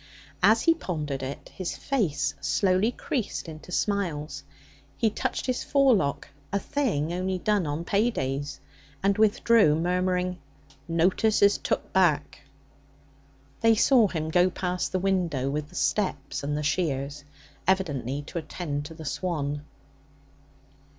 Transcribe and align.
As 0.41 0.63
he 0.63 0.73
pondered 0.73 1.21
it, 1.21 1.51
his 1.53 1.77
face 1.77 2.33
slowly 2.41 2.91
creased 2.91 3.47
into 3.47 3.71
smiles. 3.71 4.43
He 4.97 5.11
touched 5.11 5.45
his 5.45 5.63
forelock 5.63 6.27
a 6.51 6.57
thing 6.57 7.13
only 7.13 7.37
done 7.37 7.67
on 7.67 7.85
pay 7.85 8.09
days 8.09 8.59
and 9.03 9.15
withdrew, 9.19 9.75
murmuring, 9.75 10.39
'Notice 10.87 11.43
is 11.43 11.59
took 11.59 11.93
back.' 11.93 12.41
They 13.59 13.75
saw 13.75 14.07
him 14.07 14.29
go 14.31 14.49
past 14.49 14.91
the 14.91 14.97
window 14.97 15.51
with 15.51 15.69
the 15.69 15.75
steps 15.75 16.41
and 16.43 16.57
the 16.57 16.63
shears, 16.63 17.23
evidently 17.67 18.23
to 18.23 18.39
attend 18.39 18.85
to 18.85 18.95
the 18.95 19.05
swan. 19.05 19.61